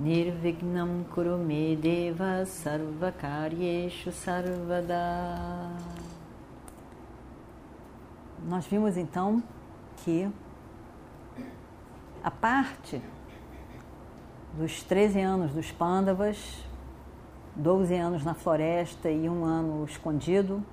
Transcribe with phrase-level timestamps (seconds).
[0.00, 4.96] Nirvignam Kurumedeva Sarvakaryeshu Sarvada.
[8.48, 9.42] Nós vimos então
[9.98, 10.26] que
[12.24, 13.02] a parte
[14.54, 16.64] dos 13 anos dos Pândavas,
[17.54, 20.64] 12 anos na floresta e um ano escondido,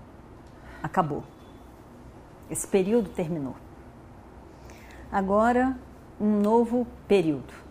[0.81, 1.21] acabou.
[2.49, 3.57] Esse período terminou.
[5.11, 5.77] Agora,
[6.17, 7.66] um novo período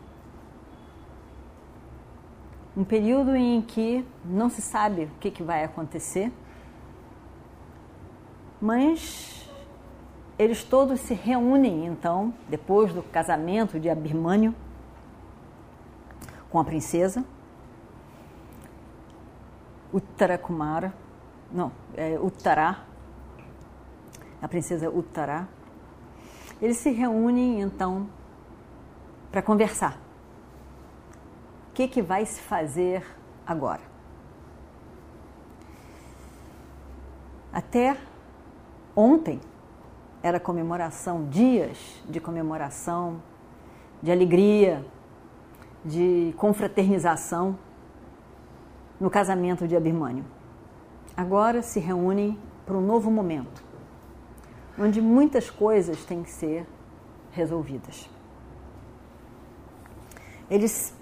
[2.77, 6.31] um período em que não se sabe o que, que vai acontecer,
[8.61, 9.51] mas
[10.39, 14.55] eles todos se reúnem então, depois do casamento de Abirmânio
[16.51, 17.25] com a princesa,
[19.93, 20.93] Uttara Kumara,
[21.51, 22.85] não, é Uttara,
[24.43, 25.49] a princesa Uttara,
[26.61, 28.07] eles se reúnem então
[29.31, 30.06] para conversar
[31.77, 33.05] que, que vai se fazer
[33.47, 33.83] agora.
[37.53, 37.99] Até
[38.97, 39.39] ontem
[40.23, 43.21] era comemoração, dias de comemoração,
[44.03, 44.87] de alegria,
[45.85, 47.59] de confraternização
[48.99, 50.25] no casamento de Abirmânio.
[51.15, 53.63] Agora se reúnem para um novo momento,
[54.79, 56.67] onde muitas coisas têm que ser
[57.33, 58.09] resolvidas.
[60.49, 60.96] Eles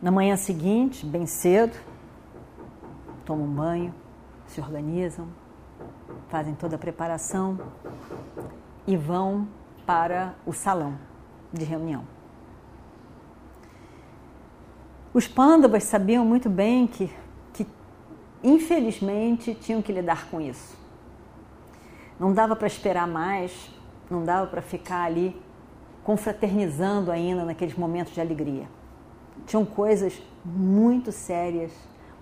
[0.00, 1.76] na manhã seguinte, bem cedo,
[3.24, 3.94] tomam um banho,
[4.46, 5.26] se organizam,
[6.28, 7.58] fazem toda a preparação
[8.86, 9.48] e vão
[9.84, 10.96] para o salão
[11.52, 12.04] de reunião.
[15.12, 17.12] Os pândavas sabiam muito bem que,
[17.52, 17.66] que,
[18.42, 20.76] infelizmente, tinham que lidar com isso.
[22.20, 23.70] Não dava para esperar mais,
[24.08, 25.40] não dava para ficar ali
[26.04, 28.68] confraternizando ainda naqueles momentos de alegria
[29.48, 31.72] tinham coisas muito sérias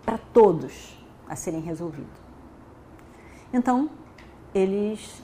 [0.04, 0.96] para todos
[1.28, 2.16] a serem resolvidas.
[3.52, 3.90] Então,
[4.54, 5.22] eles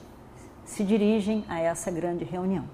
[0.65, 2.65] se dirigem a essa grande reunião.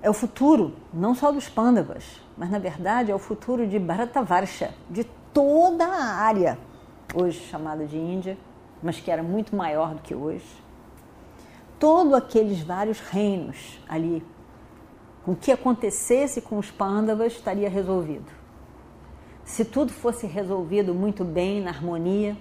[0.00, 4.72] É o futuro não só dos Pandavas, mas na verdade é o futuro de Bharatavarsha,
[4.88, 6.58] de toda a área
[7.14, 8.38] hoje chamada de Índia,
[8.82, 10.46] mas que era muito maior do que hoje.
[11.78, 14.22] Todos aqueles vários reinos ali
[15.26, 18.30] o que acontecesse com os pândavas estaria resolvido.
[19.44, 22.36] Se tudo fosse resolvido muito bem, na harmonia,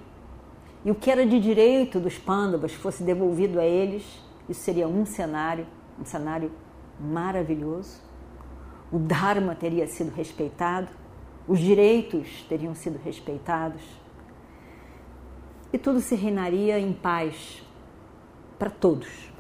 [0.84, 4.04] e o que era de direito dos pândavas fosse devolvido a eles,
[4.50, 5.66] isso seria um cenário,
[6.00, 6.52] um cenário
[7.00, 8.02] maravilhoso.
[8.92, 10.90] O Dharma teria sido respeitado,
[11.48, 13.82] os direitos teriam sido respeitados,
[15.72, 17.64] e tudo se reinaria em paz
[18.60, 19.33] para todos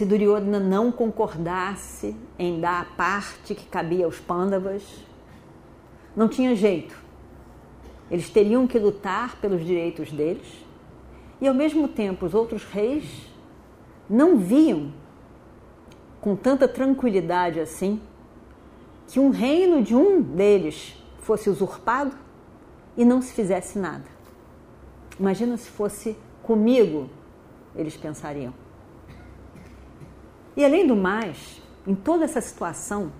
[0.00, 4.82] se Duryodhana não concordasse em dar a parte que cabia aos Pandavas,
[6.16, 6.96] não tinha jeito.
[8.10, 10.64] Eles teriam que lutar pelos direitos deles
[11.38, 13.30] e, ao mesmo tempo, os outros reis
[14.08, 14.90] não viam
[16.18, 18.00] com tanta tranquilidade assim
[19.06, 22.16] que um reino de um deles fosse usurpado
[22.96, 24.06] e não se fizesse nada.
[25.18, 27.10] Imagina se fosse comigo,
[27.76, 28.54] eles pensariam.
[30.56, 33.12] E além do mais, em toda essa situação,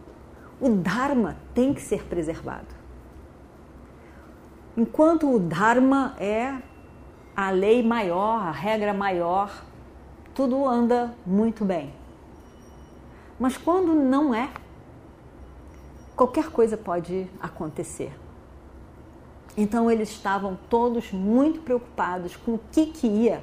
[0.60, 2.66] o Dharma tem que ser preservado.
[4.76, 6.60] Enquanto o Dharma é
[7.34, 9.64] a lei maior, a regra maior,
[10.34, 11.92] tudo anda muito bem.
[13.38, 14.50] Mas quando não é,
[16.14, 18.12] qualquer coisa pode acontecer.
[19.56, 23.42] Então eles estavam todos muito preocupados com o que, que ia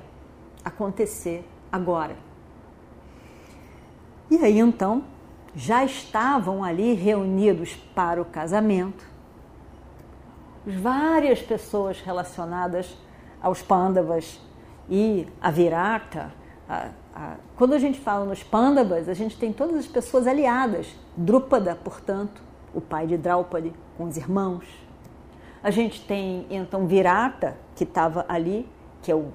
[0.64, 2.16] acontecer agora.
[4.30, 5.04] E aí então
[5.56, 9.06] já estavam ali reunidos para o casamento
[10.68, 12.98] várias pessoas relacionadas
[13.42, 14.40] aos Pandavas
[14.90, 16.34] e a Virata.
[17.56, 20.94] Quando a gente fala nos Pandavas, a gente tem todas as pessoas aliadas.
[21.16, 22.42] Drúpada, portanto,
[22.74, 24.66] o pai de Draupadi com os irmãos.
[25.64, 28.70] A gente tem então Virata, que estava ali,
[29.02, 29.32] que é o,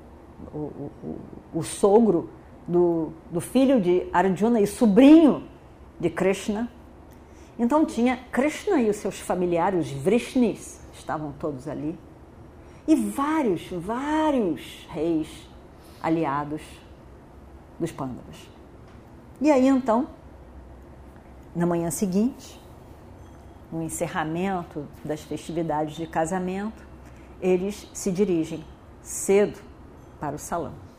[0.53, 0.59] o,
[1.03, 1.19] o,
[1.55, 2.29] o sogro
[2.67, 5.44] do, do filho de Arjuna e sobrinho
[5.99, 6.70] de Krishna.
[7.59, 11.99] Então tinha Krishna e os seus familiares, os Vrishnis, estavam todos ali.
[12.87, 15.29] E vários, vários reis
[16.03, 16.62] aliados
[17.79, 18.37] dos Pandavas.
[19.41, 20.08] E aí então,
[21.55, 22.61] na manhã seguinte,
[23.70, 26.85] no encerramento das festividades de casamento,
[27.41, 28.65] eles se dirigem
[29.03, 29.58] cedo
[30.20, 30.92] para o salão.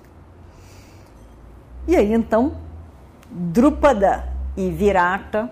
[1.88, 2.56] E aí então,
[3.30, 5.50] Drupada e Virata,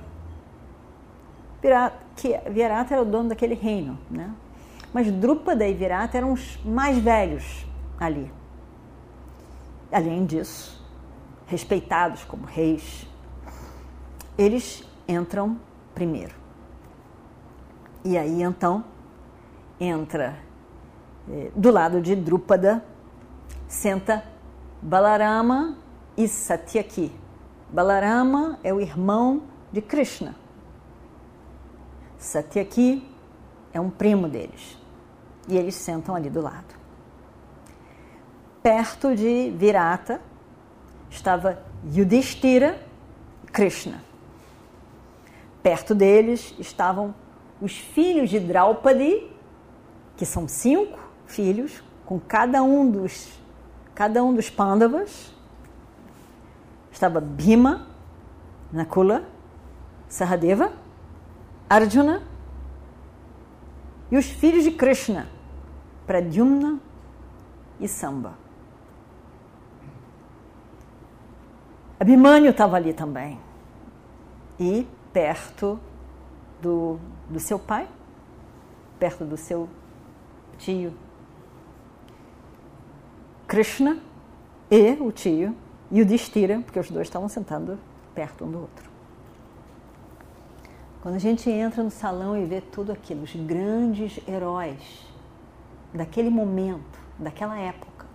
[1.62, 4.34] Virata, que Virata era o dono daquele reino, né?
[4.94, 7.66] Mas Drupada e Virata eram os mais velhos
[8.00, 8.32] ali.
[9.92, 10.82] Além disso,
[11.48, 13.06] respeitados como reis,
[14.38, 15.58] eles entram
[15.94, 16.36] primeiro.
[18.04, 18.86] E aí então
[19.80, 20.38] entra
[21.30, 22.84] eh, do lado de Drupada,
[23.68, 24.24] senta
[24.82, 25.81] Balarama
[26.24, 27.12] e Satyaki.
[27.70, 30.36] Balarama é o irmão de Krishna.
[32.18, 33.04] Satyaki
[33.74, 34.78] é um primo deles.
[35.48, 36.76] E eles sentam ali do lado.
[38.62, 40.22] Perto de Virata
[41.10, 42.80] estava Yudhishthira
[43.52, 44.04] Krishna.
[45.64, 47.16] Perto deles estavam
[47.60, 49.28] os filhos de Draupadi,
[50.16, 53.40] que são cinco filhos, com cada um dos
[53.96, 55.41] cada um dos Pandavas.
[56.92, 57.88] Estava Bhima,
[58.72, 59.24] Nakula,
[60.08, 60.74] Sahadeva,
[61.70, 62.22] Arjuna
[64.12, 65.28] e os filhos de Krishna,
[66.06, 66.80] Pradyumna
[67.80, 68.34] e Samba.
[72.00, 73.40] Abhimanyu estava ali também.
[74.60, 75.80] E perto
[76.62, 77.00] do,
[77.30, 77.88] do seu pai,
[79.00, 79.70] perto do seu
[80.58, 80.94] tio
[83.48, 84.00] Krishna
[84.70, 85.56] e o tio
[85.92, 87.78] e o Distira, porque os dois estavam sentados
[88.16, 88.90] perto um do outro.
[91.02, 95.06] Quando a gente entra no salão e vê tudo aquilo, os grandes heróis
[95.94, 98.06] daquele momento, daquela época,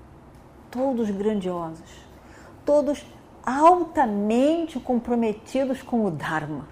[0.71, 1.91] todos grandiosos,
[2.65, 3.05] todos
[3.45, 6.67] altamente comprometidos com o Dharma.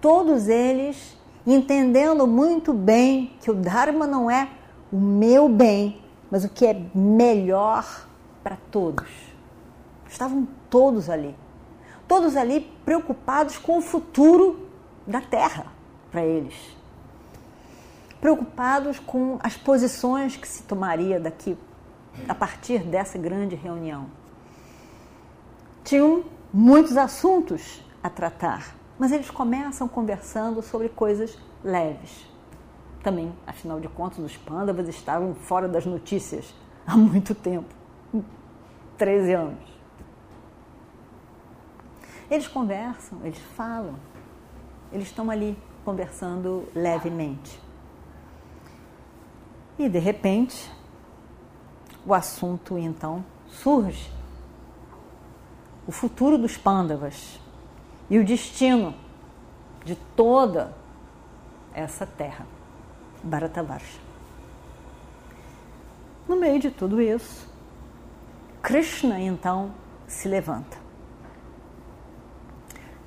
[0.00, 4.48] Todos eles entendendo muito bem que o Dharma não é
[4.92, 8.06] o meu bem, mas o que é melhor
[8.42, 9.29] para todos.
[10.10, 11.36] Estavam todos ali.
[12.08, 14.68] Todos ali preocupados com o futuro
[15.06, 15.66] da Terra
[16.10, 16.54] para eles.
[18.20, 21.56] Preocupados com as posições que se tomaria daqui
[22.28, 24.06] a partir dessa grande reunião.
[25.84, 32.28] Tinham muitos assuntos a tratar, mas eles começam conversando sobre coisas leves.
[33.02, 36.52] Também, afinal de contas, os pândavas estavam fora das notícias
[36.86, 37.72] há muito tempo
[38.98, 39.79] 13 anos.
[42.30, 43.96] Eles conversam, eles falam,
[44.92, 47.60] eles estão ali conversando levemente.
[49.78, 50.70] E de repente,
[52.06, 54.12] o assunto então surge.
[55.86, 57.40] O futuro dos pândavas
[58.08, 58.94] e o destino
[59.84, 60.74] de toda
[61.74, 62.46] essa terra,
[63.22, 63.98] Bharatavarsha.
[66.28, 67.48] No meio de tudo isso,
[68.62, 69.72] Krishna então
[70.06, 70.79] se levanta.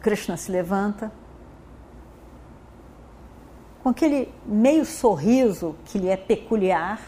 [0.04, 1.14] Krishna se levanta
[3.81, 7.00] com aquele meio sorriso que lhe é peculiar.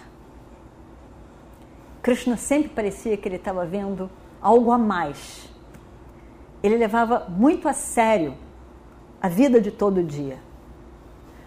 [2.02, 4.10] Krishna sempre parecia que ele estava vendo
[4.42, 5.50] algo a mais.
[6.64, 8.34] Ele levava muito a sério
[9.22, 10.40] a vida de todo dia,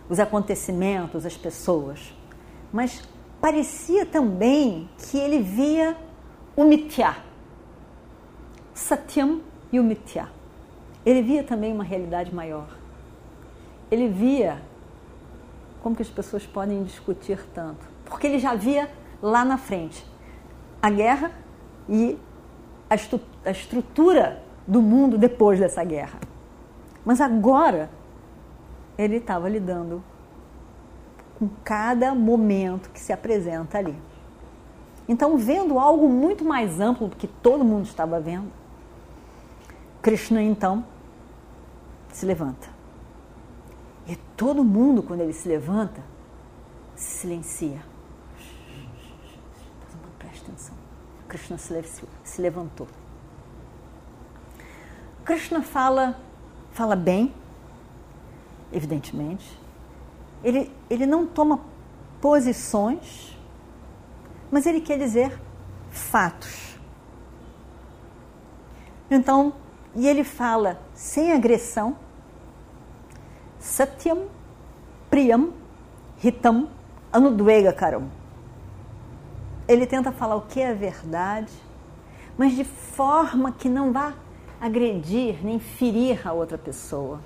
[0.07, 2.15] os acontecimentos, as pessoas.
[2.71, 3.03] Mas
[3.41, 5.97] parecia também que ele via
[6.55, 7.17] o Mithya,
[8.75, 9.41] Satyam
[9.73, 10.38] e o Mithya.
[11.09, 12.69] Ele via também uma realidade maior.
[13.91, 14.61] Ele via
[15.83, 17.81] como que as pessoas podem discutir tanto?
[18.05, 18.91] Porque ele já via
[19.23, 20.05] lá na frente
[20.83, 21.31] a guerra
[21.89, 22.19] e
[22.91, 26.21] a, estu a estrutura do mundo depois dessa guerra.
[27.07, 27.89] Mas agora
[28.99, 30.05] ele estava lidando
[31.39, 33.97] com cada momento que se apresenta ali.
[35.09, 38.53] Então, vendo algo muito mais amplo do que todo mundo estava vendo,
[40.03, 40.85] Krishna então
[42.13, 42.69] se levanta.
[44.07, 46.03] E todo mundo, quando ele se levanta,
[46.97, 47.83] se silencia.
[49.81, 50.75] Todo mundo presta atenção.
[51.29, 52.89] Krishna se levantou.
[55.25, 56.19] Krishna fala,
[56.73, 57.35] fala bem,
[58.73, 59.61] evidentemente.
[60.43, 61.61] Ele, ele não toma
[62.21, 63.37] posições,
[64.51, 65.39] mas ele quer dizer
[65.91, 66.79] fatos.
[69.11, 69.55] Então,
[69.99, 71.97] e ele fala sem agressão,
[73.59, 74.27] Satyam,
[75.11, 75.53] Priyam,
[76.23, 76.69] Hitam,
[77.13, 78.09] Anudvega Karam.
[79.67, 81.53] Ele tenta falar o que é verdade,
[82.39, 84.15] mas de forma que não vá
[84.61, 87.19] agredir nem ferir a outra pessoa.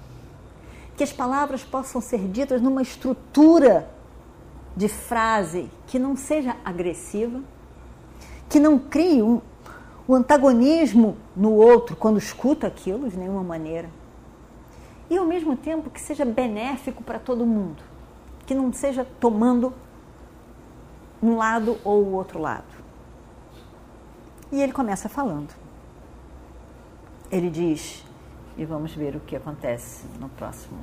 [0.96, 3.86] Que as palavras possam ser ditas numa estrutura
[4.74, 7.42] de frase que não seja agressiva,
[8.48, 9.42] que não crie um,
[10.08, 13.88] um antagonismo no outro quando escuta aquilo de nenhuma maneira.
[15.08, 17.82] E ao mesmo tempo que seja benéfico para todo mundo,
[18.46, 19.72] que não seja tomando
[21.22, 22.64] um lado ou o outro lado.
[24.50, 25.54] E ele começa falando.
[27.30, 28.04] Ele diz,
[28.56, 30.78] e vamos ver o que acontece no próximo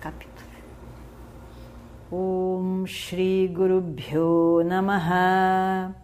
[0.00, 0.44] capítulo.
[2.12, 6.03] Om Shri Guru Bhyo Namaha